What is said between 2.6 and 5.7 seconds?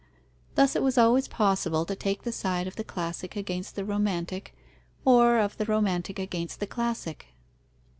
of the classic against the romantic, or of the